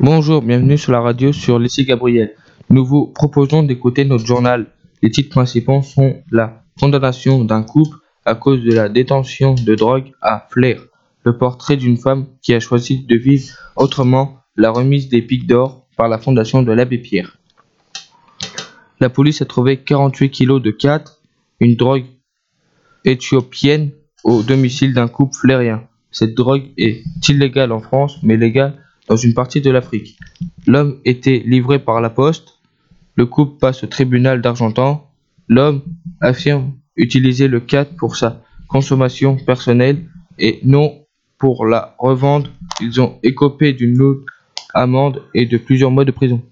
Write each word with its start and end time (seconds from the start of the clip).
Bonjour, 0.00 0.42
bienvenue 0.42 0.76
sur 0.76 0.92
la 0.92 1.00
radio 1.00 1.32
sur 1.32 1.58
lycée 1.58 1.86
Gabriel. 1.86 2.34
Nous 2.68 2.84
vous 2.84 3.06
proposons 3.06 3.62
d'écouter 3.62 4.04
notre 4.04 4.26
journal. 4.26 4.66
Les 5.00 5.10
titres 5.10 5.30
principaux 5.30 5.80
sont 5.80 6.22
la 6.30 6.62
condamnation 6.78 7.42
d'un 7.44 7.62
couple 7.62 7.96
à 8.26 8.34
cause 8.34 8.62
de 8.62 8.74
la 8.74 8.90
détention 8.90 9.54
de 9.54 9.74
drogue 9.74 10.12
à 10.20 10.46
Flair, 10.50 10.82
le 11.24 11.38
portrait 11.38 11.78
d'une 11.78 11.96
femme 11.96 12.26
qui 12.42 12.52
a 12.52 12.60
choisi 12.60 13.06
de 13.06 13.16
vivre 13.16 13.54
autrement, 13.76 14.36
la 14.56 14.70
remise 14.70 15.08
des 15.08 15.22
pics 15.22 15.46
d'or 15.46 15.86
par 15.96 16.08
la 16.08 16.18
fondation 16.18 16.62
de 16.62 16.72
l'abbé 16.72 16.98
Pierre. 16.98 17.38
La 19.00 19.08
police 19.08 19.40
a 19.40 19.46
trouvé 19.46 19.78
48 19.78 20.28
kilos 20.28 20.60
de 20.60 20.72
4, 20.72 21.22
une 21.60 21.76
drogue 21.76 22.04
éthiopienne, 23.06 23.92
au 24.24 24.42
domicile 24.42 24.92
d'un 24.92 25.08
couple 25.08 25.36
flérien. 25.36 25.84
Cette 26.10 26.34
drogue 26.34 26.64
est 26.76 27.02
illégale 27.28 27.72
en 27.72 27.80
France, 27.80 28.18
mais 28.22 28.36
légale 28.36 28.83
dans 29.08 29.16
une 29.16 29.34
partie 29.34 29.60
de 29.60 29.70
l'Afrique. 29.70 30.18
L'homme 30.66 30.98
était 31.04 31.42
livré 31.44 31.78
par 31.78 32.00
la 32.00 32.10
poste. 32.10 32.58
Le 33.16 33.26
couple 33.26 33.58
passe 33.58 33.84
au 33.84 33.86
tribunal 33.86 34.40
d'Argentan. 34.40 35.10
L'homme 35.48 35.82
affirme 36.20 36.72
utiliser 36.96 37.48
le 37.48 37.60
4 37.60 37.96
pour 37.96 38.16
sa 38.16 38.42
consommation 38.68 39.36
personnelle 39.36 40.04
et 40.38 40.60
non 40.64 41.04
pour 41.38 41.66
la 41.66 41.94
revendre. 41.98 42.50
Ils 42.80 43.00
ont 43.00 43.18
écopé 43.22 43.72
d'une 43.72 43.96
lourde 43.96 44.24
amende 44.72 45.22
et 45.34 45.46
de 45.46 45.58
plusieurs 45.58 45.90
mois 45.90 46.04
de 46.04 46.10
prison. 46.10 46.42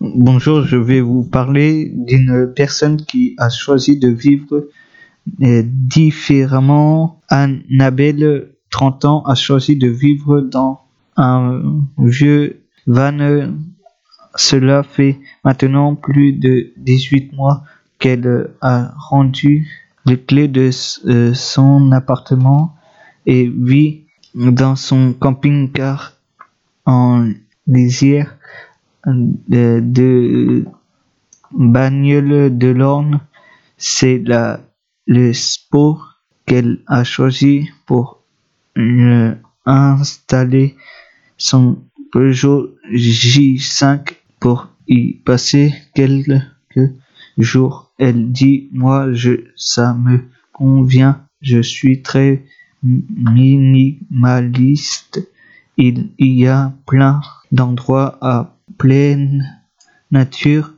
Bonjour, 0.00 0.62
je 0.62 0.76
vais 0.76 1.00
vous 1.00 1.22
parler 1.24 1.90
d'une 1.94 2.52
personne 2.54 2.96
qui 2.96 3.34
a 3.38 3.48
choisi 3.48 3.98
de 3.98 4.08
vivre 4.08 4.68
euh, 5.42 5.62
différemment. 5.64 7.20
Annabelle, 7.28 8.50
30 8.70 9.04
ans, 9.04 9.22
a 9.24 9.34
choisi 9.34 9.76
de 9.76 9.88
vivre 9.88 10.40
dans 10.40 10.83
un 11.16 11.62
vieux 11.98 12.62
van. 12.86 13.18
Cela 14.36 14.82
fait 14.82 15.20
maintenant 15.44 15.94
plus 15.94 16.32
de 16.32 16.72
18 16.76 17.32
mois 17.34 17.62
qu'elle 17.98 18.50
a 18.60 18.92
rendu 18.96 19.68
les 20.06 20.20
clés 20.20 20.48
de 20.48 20.70
euh, 21.06 21.34
son 21.34 21.92
appartement 21.92 22.74
et 23.26 23.48
vit 23.48 24.02
dans 24.34 24.76
son 24.76 25.12
camping-car 25.12 26.12
en 26.84 27.30
lisière 27.66 28.36
de, 29.06 29.80
de 29.80 30.64
Bagnole 31.52 32.58
de 32.58 32.68
l'Orne. 32.68 33.20
C'est 33.78 34.18
la, 34.18 34.60
le 35.06 35.32
sport 35.32 36.18
qu'elle 36.46 36.80
a 36.86 37.04
choisi 37.04 37.70
pour 37.86 38.20
euh, 38.76 39.34
installer 39.64 40.76
son 41.36 41.82
Peugeot 42.12 42.70
J5 42.92 44.14
pour 44.40 44.68
y 44.86 45.14
passer 45.14 45.74
quelques 45.94 46.92
jours. 47.38 47.90
Elle 47.98 48.30
dit, 48.32 48.68
moi, 48.72 49.08
ça 49.56 49.94
me 49.94 50.20
convient. 50.52 51.26
Je 51.40 51.60
suis 51.60 52.02
très 52.02 52.44
minimaliste. 52.82 55.26
Il 55.76 56.12
y 56.18 56.46
a 56.46 56.72
plein 56.86 57.20
d'endroits 57.50 58.16
à 58.20 58.56
pleine 58.78 59.60
nature 60.10 60.72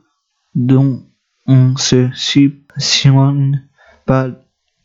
dont 0.55 1.03
on 1.47 1.77
se 1.77 2.09
subventionne 2.15 3.63
pas 4.07 4.31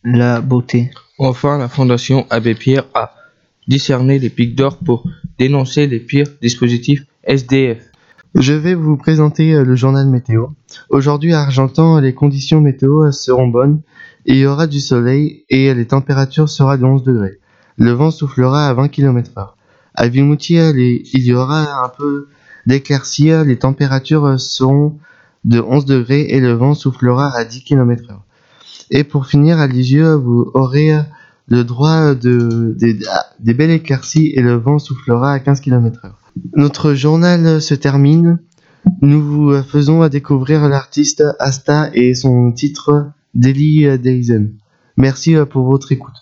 la 0.03 0.41
beauté. 0.41 0.91
Enfin, 1.17 1.57
la 1.57 1.69
Fondation 1.69 2.28
Abbé 2.29 2.56
Pierre 2.56 2.84
a 2.94 3.16
discerné 3.67 4.19
les 4.19 4.29
pics 4.29 4.56
d'or 4.56 4.79
pour 4.79 5.07
dénoncer 5.41 5.88
les 5.88 6.00
pires 6.00 6.28
dispositifs 6.40 7.03
SDF. 7.24 7.79
Je 8.35 8.53
vais 8.53 8.75
vous 8.75 8.96
présenter 8.96 9.56
euh, 9.56 9.63
le 9.63 9.75
journal 9.75 10.07
météo. 10.07 10.50
Aujourd'hui 10.91 11.34
à 11.34 11.41
Argentan, 11.41 12.00
les 12.00 12.13
conditions 12.13 12.62
météo 12.62 13.06
euh, 13.06 13.12
seront 13.12 13.47
bonnes. 13.47 13.81
Il 14.28 14.35
y 14.35 14.46
aura 14.46 14.68
du 14.68 14.79
soleil 14.79 15.44
et 15.50 15.74
les 15.74 15.88
températures 15.88 16.47
seront 16.47 16.78
de 16.78 16.85
11 16.85 17.03
degrés. 17.03 17.40
Le 17.75 17.90
vent 17.90 18.12
soufflera 18.12 18.69
à 18.69 18.74
20 18.75 18.90
km 18.90 19.31
h 19.35 19.47
À 19.96 20.07
Vimoutier, 20.09 20.69
il 20.75 21.24
y 21.24 21.34
aura 21.34 21.85
un 21.85 21.90
peu 21.90 22.28
d'éclaircies. 22.68 23.44
Les 23.44 23.58
températures 23.58 24.25
euh, 24.25 24.38
seront 24.38 25.00
de 25.44 25.59
11 25.59 25.85
degrés 25.85 26.28
et 26.29 26.40
le 26.40 26.53
vent 26.53 26.75
soufflera 26.75 27.35
à 27.35 27.46
10 27.46 27.63
km 27.63 28.03
h 28.03 28.16
Et 28.91 29.03
pour 29.03 29.25
finir, 29.25 29.58
à 29.58 29.66
Lisieux, 29.66 30.13
vous 30.13 30.52
aurez 30.53 30.94
le 31.49 31.65
droit 31.65 32.15
de, 32.15 32.77
des 33.38 33.54
belles 33.54 33.71
éclaircies 33.71 34.32
et 34.34 34.43
le 34.43 34.54
vent 34.54 34.78
soufflera 34.78 35.32
à 35.32 35.38
15 35.41 35.60
km 35.60 36.00
h 36.04 36.10
notre 36.54 36.94
journal 36.94 37.60
se 37.62 37.75
termine. 37.75 38.38
Nous 39.00 39.22
vous 39.22 39.62
faisons 39.62 40.06
découvrir 40.09 40.69
l'artiste 40.69 41.25
Asta 41.38 41.91
et 41.94 42.15
son 42.15 42.53
titre 42.53 43.10
Daily 43.34 43.99
Dazen. 43.99 44.54
Merci 44.97 45.34
pour 45.50 45.65
votre 45.65 45.93
écoute. 45.93 46.15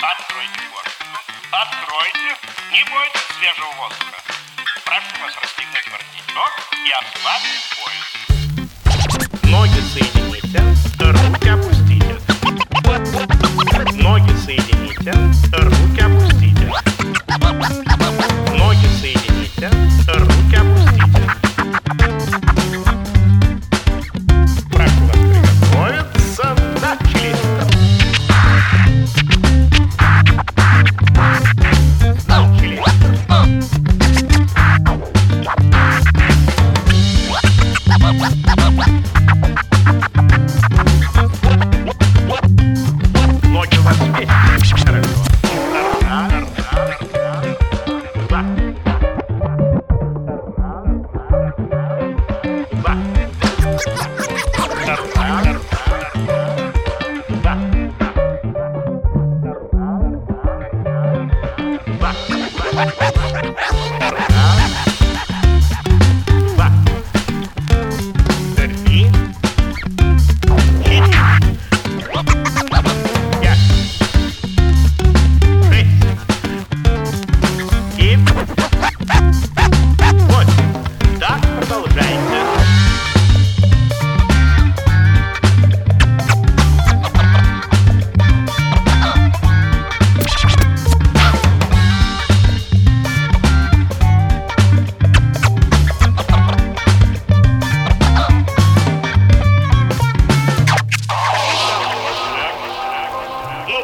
Откройте 0.00 0.60
форточку. 0.70 1.18
Откройте. 1.52 2.30
Не 2.72 2.82
бойтесь 2.90 3.28
свежего 3.38 3.70
воздуха. 3.78 4.27
Спрашиваем 4.89 5.23
о 5.23 5.29
спортивных 5.29 5.83
квартирах 5.83 6.53
и 6.73 6.89
обкладываем 6.89 7.61
поезд. 7.77 9.43
Ноги 9.43 9.79
соединяют. 9.93 10.18
Bye. 37.89 38.29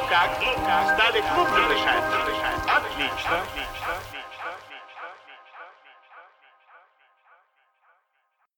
Ну 0.06 0.12
как? 0.12 0.30
Ну 0.40 0.54
как? 0.68 0.94
Стали 0.94 1.20
крупно 1.34 1.58
ну, 1.58 1.68
дышать? 1.68 2.04
Отлично. 2.68 3.42
Отлично. 3.42 3.75